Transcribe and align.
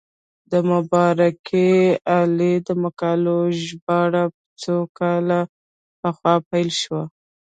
د 0.51 0.53
مبارک 0.71 1.43
علي 2.15 2.53
د 2.67 2.69
مقالو 2.83 3.37
ژباړه 3.63 4.23
څو 4.61 4.77
کاله 4.99 5.39
پخوا 6.01 6.35
پیل 6.49 6.69
شوه. 6.81 7.03